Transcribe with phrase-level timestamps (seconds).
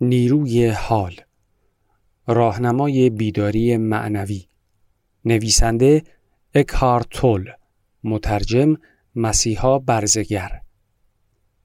[0.00, 1.14] نیروی حال
[2.26, 4.44] راهنمای بیداری معنوی
[5.24, 6.02] نویسنده
[6.54, 7.50] اکهارت تول
[8.04, 8.76] مترجم
[9.14, 10.60] مسیحا برزگر.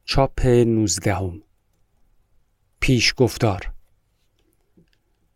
[0.05, 1.41] چاپ نوزدهم.
[2.79, 3.71] پیش گفتار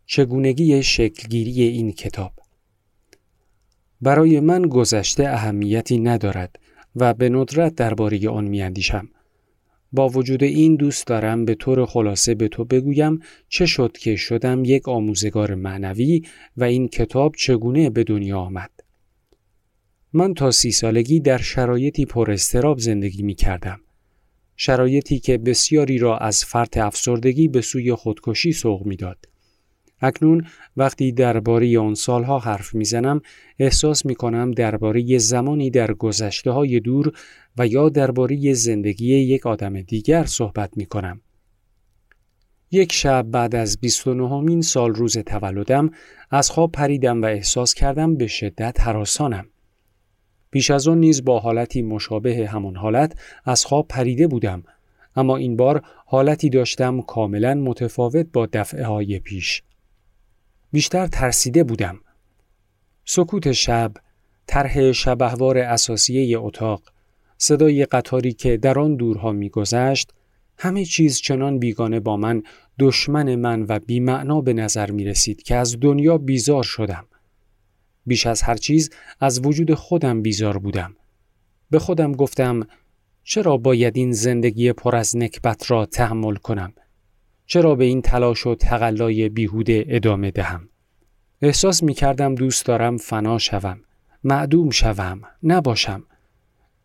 [0.06, 2.32] چگونگی شکلگیری این کتاب؟
[4.00, 6.58] برای من گذشته اهمیتی ندارد
[6.96, 9.08] و به ندرت درباره آن میاندیشم.
[9.94, 14.64] با وجود این دوست دارم به طور خلاصه به تو بگویم چه شد که شدم
[14.64, 16.22] یک آموزگار معنوی
[16.56, 18.70] و این کتاب چگونه به دنیا آمد.
[20.12, 23.80] من تا سی سالگی در شرایطی پر استراب زندگی می کردم.
[24.56, 29.33] شرایطی که بسیاری را از فرط افسردگی به سوی خودکشی سوق می‌داد.
[30.00, 33.20] اکنون وقتی درباره آن سالها حرف می‌زنم
[33.58, 37.12] احساس می کنم درباره زمانی در گذشته های دور
[37.58, 41.20] و یا درباره زندگی یک آدم دیگر صحبت می کنم.
[42.70, 45.90] یک شب بعد از 29 سال روز تولدم
[46.30, 49.46] از خواب پریدم و احساس کردم به شدت حراسانم.
[50.50, 54.62] بیش از آن نیز با حالتی مشابه همان حالت از خواب پریده بودم
[55.16, 59.62] اما این بار حالتی داشتم کاملا متفاوت با دفعه های پیش.
[60.74, 62.00] بیشتر ترسیده بودم.
[63.04, 63.92] سکوت شب،
[64.46, 66.82] طرح شبهوار اساسیه اتاق،
[67.38, 70.12] صدای قطاری که در آن دورها میگذشت،
[70.58, 72.42] همه چیز چنان بیگانه با من
[72.78, 77.04] دشمن من و بیمعنا به نظر می رسید که از دنیا بیزار شدم.
[78.06, 80.96] بیش از هر چیز از وجود خودم بیزار بودم.
[81.70, 82.66] به خودم گفتم
[83.24, 86.72] چرا باید این زندگی پر از نکبت را تحمل کنم؟
[87.46, 90.68] چرا به این تلاش و تقلای بیهوده ادامه دهم؟
[91.42, 93.80] احساس می کردم دوست دارم فنا شوم،
[94.24, 96.02] معدوم شوم، نباشم.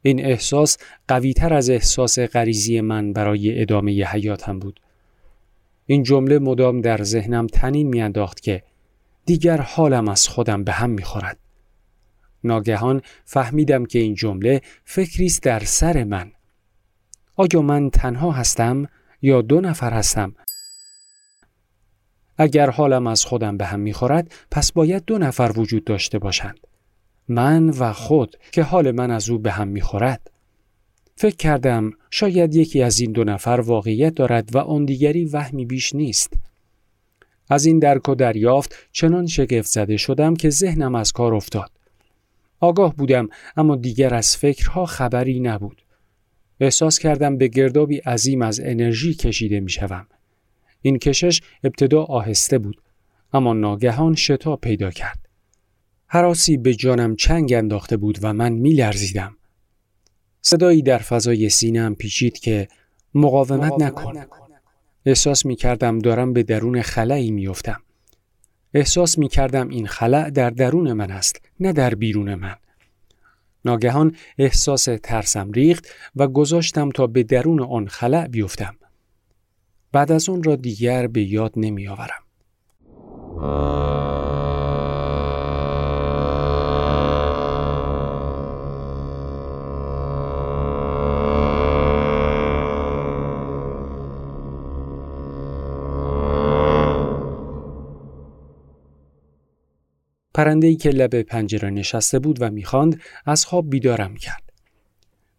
[0.01, 4.79] این احساس قویتر از احساس غریزی من برای ادامه حیاتم بود.
[5.85, 8.63] این جمله مدام در ذهنم تنین میانداخت که
[9.25, 11.37] دیگر حالم از خودم به هم می‌خورد.
[12.43, 16.31] ناگهان فهمیدم که این جمله فکری است در سر من.
[17.35, 18.87] آیا من تنها هستم
[19.21, 20.35] یا دو نفر هستم
[22.41, 26.59] اگر حالم از خودم به هم می‌خورد پس باید دو نفر وجود داشته باشند.
[27.27, 30.31] من و خود که حال من از او به هم می‌خورد.
[31.15, 35.95] فکر کردم شاید یکی از این دو نفر واقعیت دارد و آن دیگری وهمی بیش
[35.95, 36.33] نیست.
[37.49, 41.71] از این درک و دریافت چنان شگفت زده شدم که ذهنم از کار افتاد.
[42.59, 45.81] آگاه بودم اما دیگر از فکرها خبری نبود.
[46.59, 50.07] احساس کردم به گردابی عظیم از انرژی کشیده می شوم.
[50.81, 52.81] این کشش ابتدا آهسته بود
[53.33, 55.29] اما ناگهان شتاب پیدا کرد.
[56.07, 59.35] حراسی به جانم چنگ انداخته بود و من می لرزیدم.
[60.41, 62.67] صدایی در فضای سینم پیچید که
[63.13, 64.25] مقاومت نکن.
[65.05, 67.81] احساس می کردم دارم به درون خلایی می افتم.
[68.73, 72.55] احساس می کردم این خلع در درون من است نه در بیرون من.
[73.65, 78.75] ناگهان احساس ترسم ریخت و گذاشتم تا به درون آن خلع بیفتم.
[79.91, 82.23] بعد از اون را دیگر به یاد نمی آورم.
[100.33, 104.43] پرنده‌ای که لب پنجره نشسته بود و می‌خواند از خواب بیدارم کرد.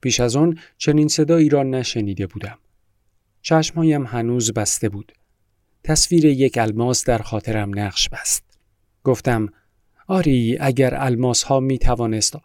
[0.00, 2.58] پیش از آن چنین صدایی را نشنیده بودم.
[3.42, 5.12] چشمهایم هنوز بسته بود.
[5.84, 8.44] تصویر یک الماس در خاطرم نقش بست.
[9.04, 9.48] گفتم
[10.06, 12.36] آری اگر الماس ها می توانست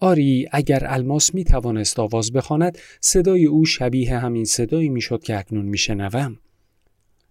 [0.00, 5.64] آری اگر الماس می توانست آواز بخواند صدای او شبیه همین صدایی می‌شد که اکنون
[5.64, 6.38] میشنوم.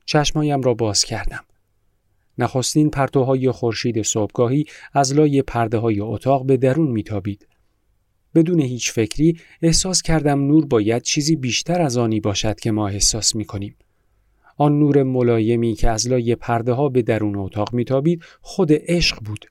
[0.06, 1.44] چشمایم را باز کردم.
[2.38, 7.48] نخستین پرتوهای خورشید صبحگاهی از لای پرده های اتاق به درون میتابید.
[8.36, 13.36] بدون هیچ فکری احساس کردم نور باید چیزی بیشتر از آنی باشد که ما احساس
[13.36, 13.75] می کنیم.
[14.58, 19.45] آن نور ملایمی که از لای پرده ها به درون اتاق میتابید خود عشق بود.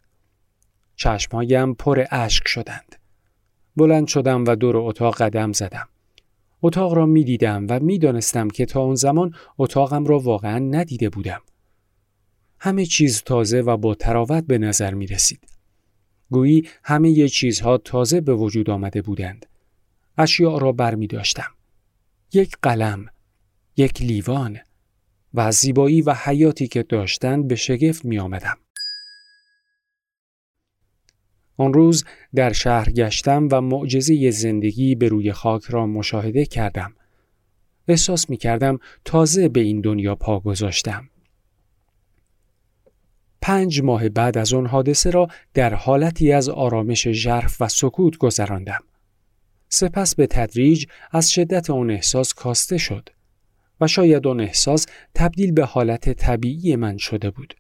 [0.97, 2.97] چشمهایم پر اشک شدند.
[3.77, 5.89] بلند شدم و دور اتاق قدم زدم.
[6.63, 11.09] اتاق را می دیدم و می دانستم که تا اون زمان اتاقم را واقعا ندیده
[11.09, 11.41] بودم.
[12.59, 15.60] همه چیز تازه و با تراوت به نظر می رسید.
[16.31, 19.47] گویی همه ی چیزها تازه به وجود آمده بودند.
[20.19, 21.51] اشیاء را بر می داشتم.
[22.33, 23.07] یک قلم،
[23.77, 24.59] یک لیوان
[25.35, 28.59] و زیبایی و حیاتی که داشتند به شگفت می آمدم.
[31.57, 32.05] آن روز
[32.35, 36.93] در شهر گشتم و معجزه زندگی به روی خاک را مشاهده کردم.
[37.89, 41.10] احساس می کردم تازه به این دنیا پا گذاشتم.
[43.43, 48.81] پنج ماه بعد از آن حادثه را در حالتی از آرامش ژرف و سکوت گذراندم.
[49.69, 53.09] سپس به تدریج از شدت آن احساس کاسته شد
[53.81, 57.55] و شاید آن احساس تبدیل به حالت طبیعی من شده بود.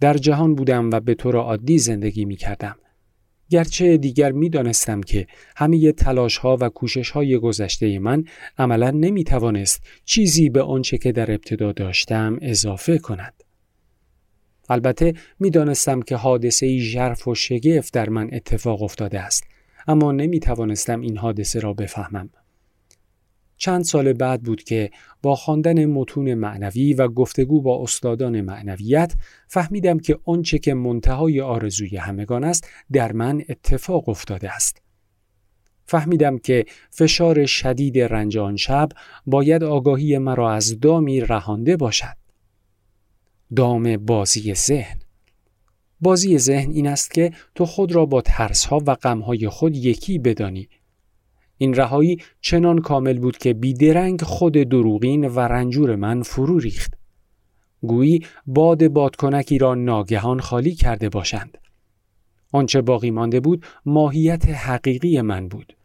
[0.00, 2.76] در جهان بودم و به طور عادی زندگی می کردم.
[3.50, 8.24] گرچه دیگر می دانستم که همه تلاش ها و کوشش های گذشته من
[8.58, 13.44] عملا نمی توانست چیزی به آنچه که در ابتدا داشتم اضافه کند.
[14.70, 19.44] البته می دانستم که حادثه ای ژرف و شگفت در من اتفاق افتاده است
[19.88, 22.30] اما نمی توانستم این حادثه را بفهمم.
[23.56, 24.90] چند سال بعد بود که
[25.22, 29.14] با خواندن متون معنوی و گفتگو با استادان معنویت
[29.48, 34.82] فهمیدم که آنچه که منتهای آرزوی همگان است در من اتفاق افتاده است.
[35.84, 38.88] فهمیدم که فشار شدید رنج آن شب
[39.26, 42.19] باید آگاهی مرا از دامی رهانده باشد.
[43.56, 45.00] دام بازی ذهن
[46.00, 50.68] بازی ذهن این است که تو خود را با ترسها و غمهای خود یکی بدانی
[51.62, 56.94] این رهایی چنان کامل بود که بیدرنگ خود دروغین و رنجور من فرو ریخت.
[57.82, 61.58] گویی باد بادکنکی را ناگهان خالی کرده باشند.
[62.52, 65.76] آنچه باقی مانده بود ماهیت حقیقی من بود.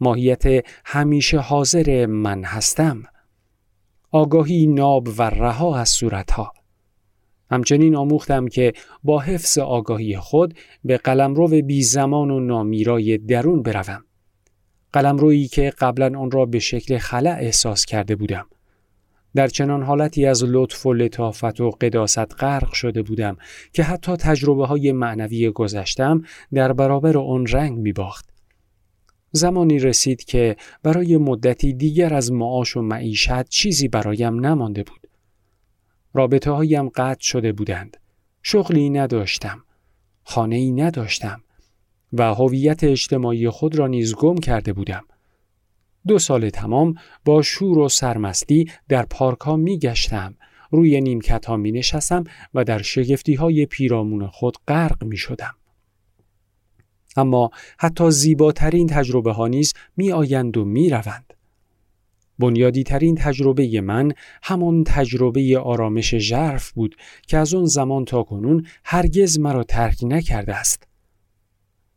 [0.00, 3.02] ماهیت همیشه حاضر من هستم.
[4.10, 6.52] آگاهی ناب و رها از صورتها.
[7.52, 8.72] همچنین آموختم که
[9.04, 10.54] با حفظ آگاهی خود
[10.84, 14.04] به قلمرو بی زمان و نامیرای درون بروم.
[14.92, 18.46] قلمرویی که قبلا آن را به شکل خلع احساس کرده بودم.
[19.34, 23.36] در چنان حالتی از لطف و لطافت و قداست غرق شده بودم
[23.72, 26.22] که حتی تجربه های معنوی گذشتم
[26.54, 28.30] در برابر آن رنگ می باخت.
[29.32, 35.01] زمانی رسید که برای مدتی دیگر از معاش و معیشت چیزی برایم نمانده بود.
[36.14, 37.96] رابطه هایم قطع شده بودند.
[38.42, 39.64] شغلی نداشتم.
[40.24, 41.42] خانه ای نداشتم.
[42.12, 45.04] و هویت اجتماعی خود را نیز گم کرده بودم.
[46.06, 46.94] دو سال تمام
[47.24, 50.34] با شور و سرمستی در پارک ها می گشتم.
[50.70, 52.24] روی نیمکت ها می نشستم
[52.54, 55.54] و در شگفتی های پیرامون خود غرق می شدم.
[57.16, 61.34] اما حتی زیباترین تجربه ها نیز می آیند و می روند.
[62.38, 64.12] بنیادی ترین تجربه من
[64.42, 66.96] همان تجربه آرامش ژرف بود
[67.26, 70.86] که از آن زمان تا کنون هرگز مرا ترک نکرده است.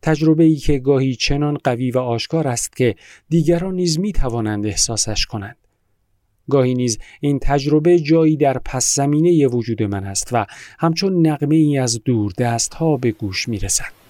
[0.01, 2.95] تجربه ای که گاهی چنان قوی و آشکار است که
[3.29, 5.57] دیگران نیز می توانند احساسش کنند.
[6.49, 10.45] گاهی نیز این تجربه جایی در پس زمینه وجود من است و
[10.79, 14.04] همچون نقمه ای از دور دست ها به گوش می رسد.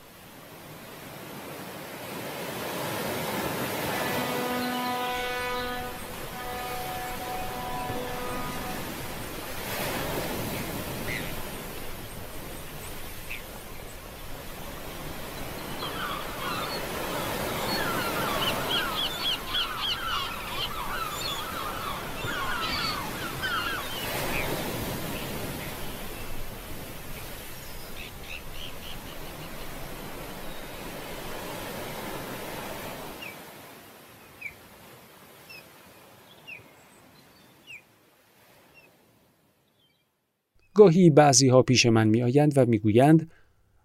[40.75, 43.31] گاهی بعضی ها پیش من می آیند و می گویند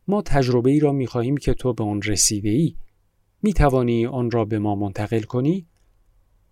[0.09, 2.75] ما تجربه ای را می خواهیم که تو به آن رسیده ای.
[3.43, 5.67] می توانی آن را به ما منتقل کنی؟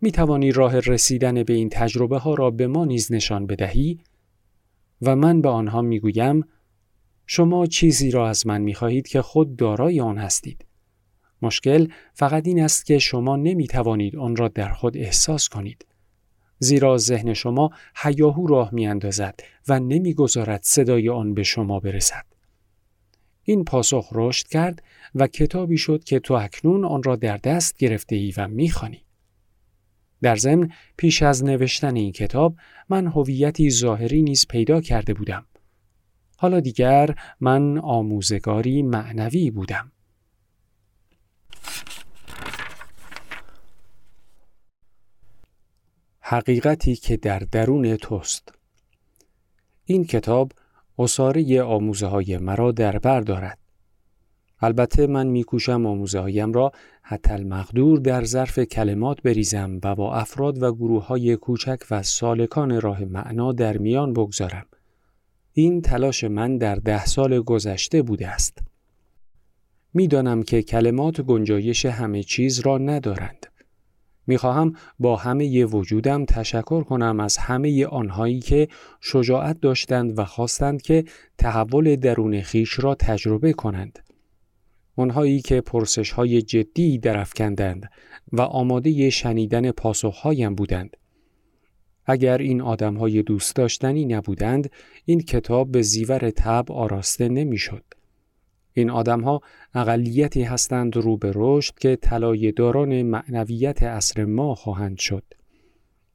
[0.01, 4.01] می توانی راه رسیدن به این تجربه ها را به ما نیز نشان بدهی؟
[5.03, 6.45] و من به آنها می گویم
[7.27, 10.65] شما چیزی را از من می خواهید که خود دارای آن هستید.
[11.43, 15.87] مشکل فقط این است که شما نمی توانید آن را در خود احساس کنید.
[16.59, 22.25] زیرا ذهن شما حیاهو راه می اندازد و نمی‌گذارد صدای آن به شما برسد.
[23.43, 24.83] این پاسخ رشد کرد
[25.15, 29.05] و کتابی شد که تو اکنون آن را در دست گرفته ای و می‌خوانی.
[30.23, 32.57] در ضمن پیش از نوشتن این کتاب
[32.89, 35.47] من هویتی ظاهری نیز پیدا کرده بودم.
[36.37, 39.93] حالا دیگر من آموزگاری معنوی بودم.
[46.31, 48.53] حقیقتی که در درون توست
[49.85, 50.53] این کتاب
[50.99, 53.59] اصاره آموزه های مرا در بر دارد.
[54.61, 60.63] البته من میکوشم آموزه هایم را حتی المقدور در ظرف کلمات بریزم و با افراد
[60.63, 64.67] و گروه های کوچک و سالکان راه معنا در میان بگذارم.
[65.53, 68.59] این تلاش من در ده سال گذشته بوده است.
[69.95, 73.47] می‌دانم که کلمات گنجایش همه چیز را ندارند.
[74.29, 78.69] می‌خواهم با همه وجودم تشکر کنم از همه آنهایی که
[79.01, 81.05] شجاعت داشتند و خواستند که
[81.39, 83.99] تحول درون خیش را تجربه کنند.
[84.97, 87.91] آنهایی که پرسش های جدی درفکندند
[88.33, 90.97] و آماده شنیدن پاسخهایم بودند.
[92.07, 94.71] اگر این آدم های دوست داشتنی نبودند،
[95.05, 97.85] این کتاب به زیور تب آراسته نمی‌شد.
[98.73, 99.41] این آدم ها
[99.75, 105.25] اقلیتی هستند رو به رشد که طلای داران معنویت اصر ما خواهند شد.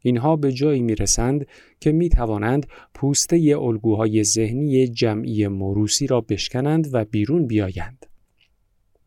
[0.01, 1.48] اینها به جایی می رسند
[1.79, 8.05] که می توانند پوسته الگوهای ذهنی جمعی موروسی را بشکنند و بیرون بیایند.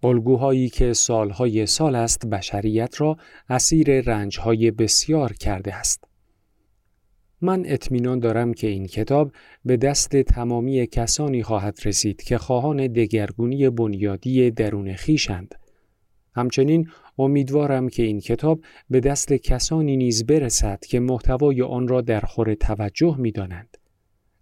[0.03, 3.17] الگوهایی که سالهای سال است بشریت را
[3.49, 6.05] اسیر رنجهای بسیار کرده است.
[7.47, 9.33] من اطمینان دارم که این کتاب
[9.65, 15.55] به دست تمامی کسانی خواهد رسید که خواهان دگرگونی بنیادی درون خیشند.
[16.35, 16.89] همچنین
[17.19, 18.61] امیدوارم که این کتاب
[18.91, 23.77] به دست کسانی نیز برسد که محتوای آن را در خور توجه می دانند.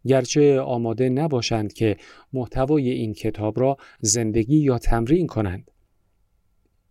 [0.06, 1.96] گرچه آماده نباشند که
[2.32, 5.70] محتوای این کتاب را زندگی یا تمرین کنند.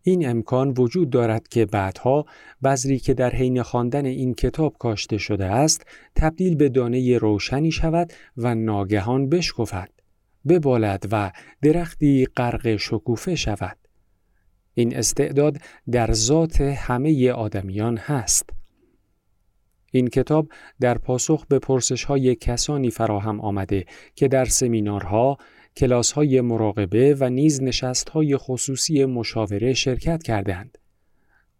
[0.04, 2.26] این امکان وجود دارد که بعدها
[2.64, 8.14] بذری که در حین خواندن این کتاب کاشته شده است تبدیل به دانه روشنی شود
[8.38, 9.90] و ناگهان بشکفد
[10.48, 11.32] ببالد و
[11.62, 13.78] درختی غرق شکوفه شود.
[14.74, 15.58] این استعداد
[15.92, 18.50] در ذات همه آدمیان هست.
[19.92, 20.48] این کتاب
[20.80, 25.38] در پاسخ به پرسش های کسانی فراهم آمده که در سمینارها،
[25.78, 30.78] کلاس های مراقبه و نیز نشست های خصوصی مشاوره شرکت کردند.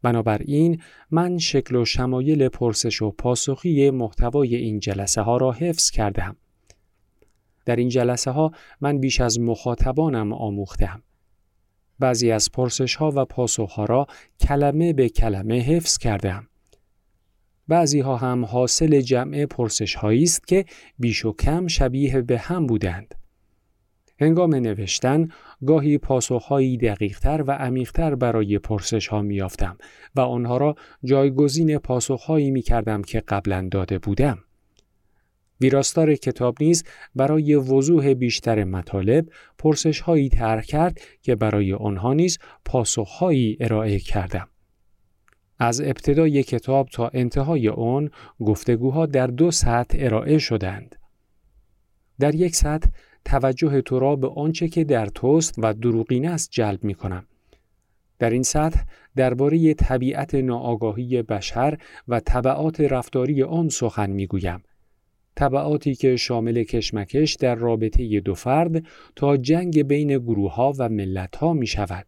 [0.02, 6.36] بنابراین من شکل و شمایل پرسش و پاسخی محتوای این جلسه ها را حفظ کردم.
[7.66, 8.52] در این جلسه ها
[8.82, 11.04] من بیش از مخاطبانم آموختم.
[12.00, 14.08] بعضی از پرسش ها و پاسخ ها را
[14.40, 16.48] کلمه به کلمه حفظ کردم.
[17.68, 20.66] بعضی ها هم حاصل جمع پرسش هایی است که
[21.00, 23.16] بیش و کم شبیه به هم بودند.
[24.24, 25.28] هنگام نوشتن
[25.66, 29.78] گاهی پاسخهایی دقیقتر و عمیقتر برای پرسش ها میافتم
[30.16, 34.38] و آنها را جایگزین پاسخهایی می کردم که قبلا داده بودم.
[35.62, 36.84] ویراستار کتاب نیز
[37.16, 39.26] برای وضوح بیشتر مطالب
[39.58, 44.48] پرسش هایی طرح کرد که برای آنها نیز پاسخهایی ارائه کردم.
[45.60, 50.96] از ابتدای کتاب تا انتهای آن گفتگوها در دو سطح ارائه شدند.
[52.20, 52.90] در یک سطح
[53.26, 57.26] توجه تو را به آنچه که در توست و دروغین است جلب می کنم.
[58.20, 58.84] در این سطح
[59.16, 61.78] درباره طبیعت ناآگاهی بشر
[62.08, 64.64] و طبعات رفتاری آن سخن می گویم.
[65.36, 68.84] طبعاتی که شامل کشمکش در رابطه دو فرد
[69.16, 72.06] تا جنگ بین گروه ها و ملت ها می شود.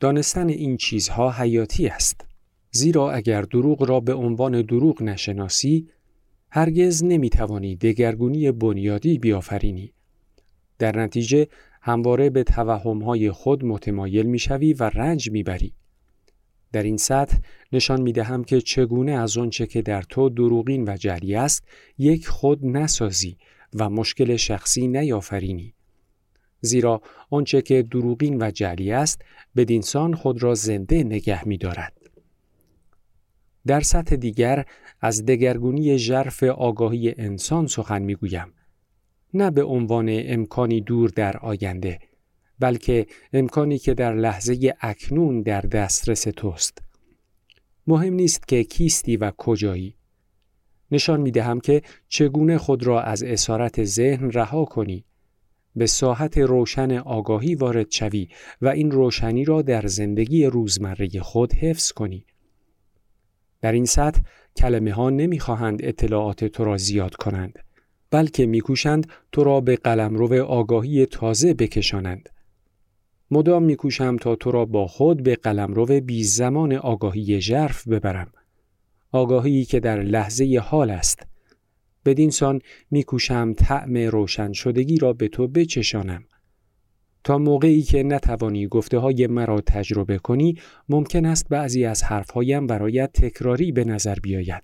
[0.00, 2.26] دانستن این چیزها حیاتی است.
[2.70, 5.88] زیرا اگر دروغ را به عنوان دروغ نشناسی
[6.54, 9.92] هرگز نمی‌توانی دگرگونی بنیادی بیافرینی.
[10.78, 11.46] در نتیجه
[11.82, 15.74] همواره به توهمهای خود متمایل می‌شوی و رنج می‌بری.
[16.72, 17.36] در این سطح
[17.72, 21.64] نشان می دهم که چگونه از آنچه که در تو دروغین و جلی است
[21.98, 23.36] یک خود نسازی
[23.74, 25.74] و مشکل شخصی نیافرینی.
[26.60, 29.22] زیرا آنچه که دروغین و جلی است
[29.56, 32.01] بدینسان خود را زنده نگه می دارد.
[33.66, 34.64] در سطح دیگر
[35.00, 38.52] از دگرگونی ژرف آگاهی انسان سخن می‌گویم.
[39.34, 41.98] نه به عنوان امکانی دور در آینده
[42.58, 46.78] بلکه امکانی که در لحظه اکنون در دسترس توست.
[47.86, 49.96] مهم نیست که کیستی و کجایی.
[50.90, 55.04] نشان می دهم که چگونه خود را از اسارت ذهن رها کنی.
[55.76, 58.28] به ساحت روشن آگاهی وارد شوی
[58.62, 62.26] و این روشنی را در زندگی روزمره خود حفظ کنی.
[63.62, 64.20] در این سطح
[64.56, 67.58] کلمه ها نمی خواهند اطلاعات تو را زیاد کنند
[68.10, 72.28] بلکه میکوشند تو را به قلمرو آگاهی تازه بکشانند.
[73.30, 78.32] مدام میکوشم تا تو را با خود به قلمرو بی زمان آگاهی ژرف ببرم
[79.12, 81.26] آگاهی که در لحظه حال است.
[82.04, 86.24] بدینسان میکوشم طعم روشن شدگی را به تو بچشانم.
[87.24, 93.12] تا موقعی که نتوانی گفته های مرا تجربه کنی ممکن است بعضی از حرفهایم برایت
[93.12, 94.62] تکراری به نظر بیاید.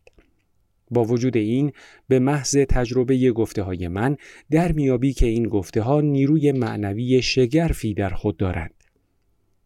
[0.90, 1.72] با وجود این
[2.08, 4.16] به محض تجربه گفته های من
[4.50, 8.77] در میابی که این گفته ها نیروی معنوی شگرفی در خود دارند.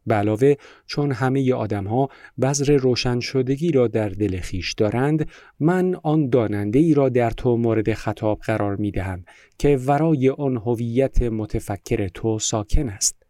[0.06, 0.54] به علاوه
[0.86, 2.08] چون همه آدم ها
[2.40, 5.28] بذر روشن شدگی را در دل خیش دارند
[5.60, 9.24] من آن داننده ای را در تو مورد خطاب قرار می دهم
[9.58, 13.22] که ورای آن هویت متفکر تو ساکن است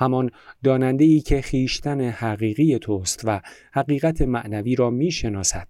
[0.00, 0.30] همان
[0.64, 3.40] داننده ای که خیشتن حقیقی توست و
[3.72, 5.68] حقیقت معنوی را می شناسد.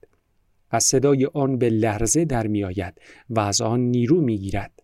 [0.71, 2.95] از صدای آن به لرزه در می آید
[3.31, 4.80] و از آن نیرو می گیرد.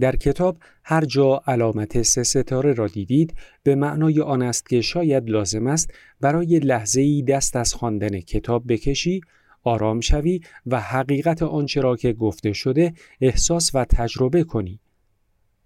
[0.00, 5.30] در کتاب هر جا علامت سه ستاره را دیدید به معنای آن است که شاید
[5.30, 9.20] لازم است برای لحظه ای دست از خواندن کتاب بکشی
[9.62, 14.80] آرام شوی و حقیقت آنچه را که گفته شده احساس و تجربه کنی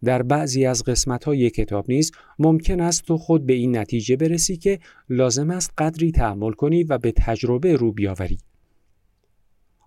[0.04, 4.56] در بعضی از قسمت های کتاب نیز ممکن است تو خود به این نتیجه برسی
[4.56, 8.38] که لازم است قدری تحمل کنی و به تجربه رو بیاوری.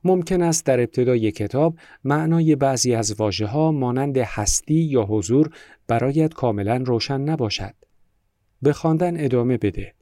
[0.03, 5.49] ممکن است در ابتدای کتاب معنای بعضی از واژه ها مانند هستی یا حضور
[5.87, 7.75] برایت کاملا روشن نباشد.
[8.61, 9.93] به خواندن ادامه بده.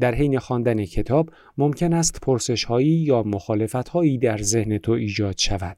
[0.00, 5.38] در حین خواندن کتاب ممکن است پرسش هایی یا مخالفت هایی در ذهن تو ایجاد
[5.38, 5.76] شود.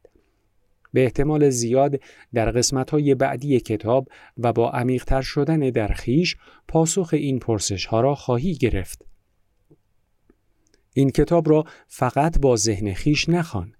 [0.92, 2.00] به احتمال زیاد
[2.34, 6.36] در قسمت های بعدی کتاب و با عمیقتر شدن در خیش
[6.68, 9.07] پاسخ این پرسش ها را خواهی گرفت.
[10.98, 13.72] این کتاب را فقط با ذهن خیش نخوان.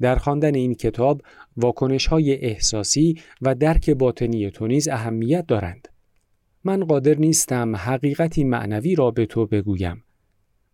[0.00, 1.22] در خواندن این کتاب
[1.56, 5.88] واکنش های احساسی و درک باطنی تو نیز اهمیت دارند.
[6.64, 10.04] من قادر نیستم حقیقتی معنوی را به تو بگویم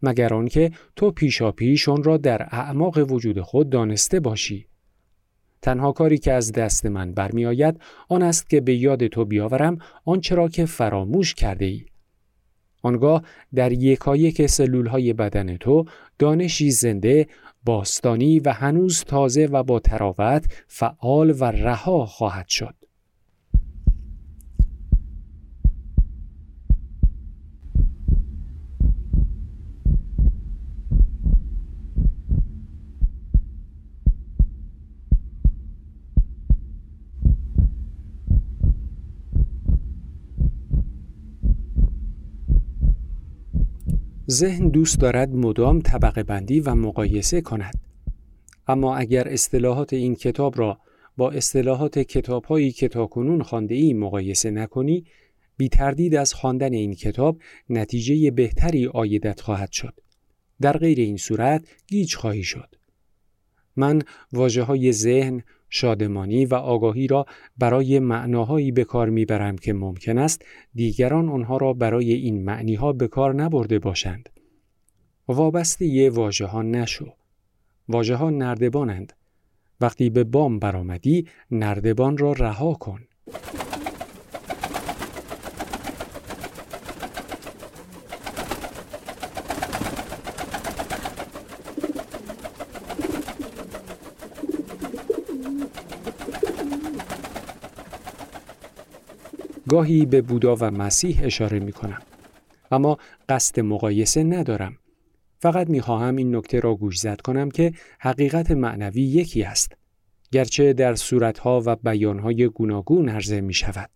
[0.02, 4.67] مگر آنکه تو پیشا پیش آن را در اعماق وجود خود دانسته باشی.
[5.62, 10.35] تنها کاری که از دست من برمیآید آن است که به یاد تو بیاورم آنچه
[10.35, 11.85] را که فراموش کرده ای.
[12.82, 13.22] آنگاه
[13.54, 15.84] در یکایک سلول های بدن تو
[16.18, 17.26] دانشی زنده،
[17.64, 22.74] باستانی و هنوز تازه و با تراوت فعال و رها خواهد شد.
[44.32, 47.74] ذهن دوست دارد مدام طبقه بندی و مقایسه کند.
[48.66, 50.78] اما اگر اصطلاحات این کتاب را
[51.16, 55.04] با اصطلاحات کتاب هایی که تاکنون خانده ای مقایسه نکنی،
[55.56, 57.38] بی تردید از خواندن این کتاب
[57.71, 59.95] نتیجه بهتری آیدت خواهد شد.
[60.60, 62.75] در غیر این صورت گیج خواهی شد.
[63.76, 65.42] من واجه های ذهن،
[65.75, 67.26] شادمانی و آگاهی را
[67.58, 73.08] برای معناهایی به کار می‌برم که ممکن است دیگران آنها را برای این معنیها به
[73.08, 74.28] کار نبرده باشند.
[75.28, 77.13] وابسته یه واژه ها نشو.
[77.89, 79.13] واژه ها نردبانند.
[79.80, 83.00] وقتی به بام برآمدی نردبان را رها کن.
[99.73, 102.02] گاهی به بودا و مسیح اشاره می کنم.
[102.71, 104.76] اما قصد مقایسه ندارم.
[105.39, 109.73] فقط می خواهم این نکته را گوشزد کنم که حقیقت معنوی یکی است.
[110.32, 113.91] گرچه در صورتها و بیانهای گوناگون عرضه می شود.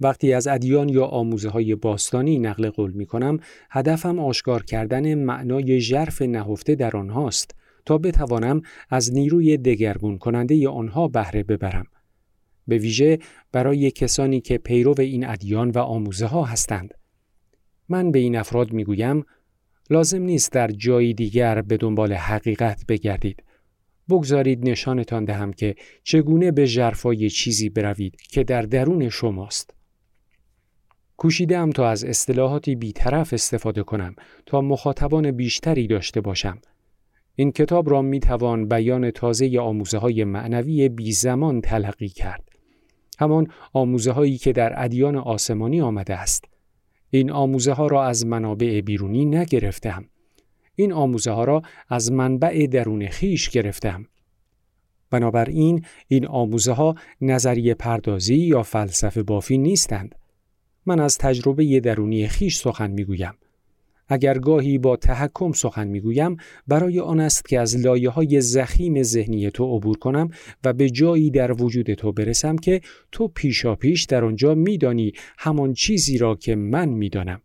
[0.00, 3.38] وقتی از ادیان یا آموزه های باستانی نقل قول می کنم،
[3.70, 7.54] هدفم آشکار کردن معنای ژرف نهفته در آنهاست
[7.86, 11.86] تا بتوانم از نیروی دگرگون کننده آنها بهره ببرم
[12.68, 13.18] به ویژه
[13.52, 16.94] برای کسانی که پیرو این ادیان و آموزه ها هستند.
[17.88, 19.24] من به این افراد می گویم
[19.90, 23.42] لازم نیست در جایی دیگر به دنبال حقیقت بگردید.
[24.08, 29.74] بگذارید نشانتان دهم که چگونه به جرفای چیزی بروید که در درون شماست.
[31.16, 34.14] کوشیدم تا از اصطلاحاتی بیطرف استفاده کنم
[34.46, 36.58] تا مخاطبان بیشتری داشته باشم.
[37.34, 42.55] این کتاب را می توان بیان تازه آموزه های معنوی بی زمان تلقی کرد.
[43.18, 46.44] همان آموزه هایی که در ادیان آسمانی آمده است.
[47.10, 50.04] این آموزه ها را از منابع بیرونی نگرفتم.
[50.74, 54.06] این آموزه ها را از منبع درون خیش گرفتم.
[55.10, 60.14] بنابراین این آموزه ها نظریه پردازی یا فلسفه بافی نیستند.
[60.86, 63.34] من از تجربه درونی خیش سخن می‌گویم.
[64.08, 69.50] اگر گاهی با تحکم سخن می‌گویم برای آن است که از لایه های زخیم ذهنی
[69.50, 70.30] تو عبور کنم
[70.64, 72.80] و به جایی در وجود تو برسم که
[73.12, 77.40] تو پیشا پیش در آنجا میدانی همان چیزی را که من می‌دانم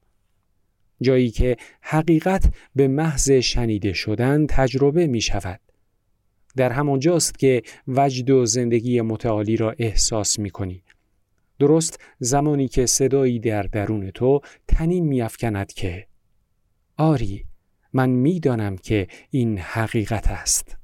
[1.02, 5.60] جایی که حقیقت به محض شنیده شدن تجربه می شود.
[6.56, 10.84] در همانجاست که وجد و زندگی متعالی را احساس می کنی.
[11.60, 16.08] درست زمانی که صدایی در درون تو تنین میافکند که
[17.02, 17.46] آری
[17.94, 20.78] من می‌دانم که این حقیقت است.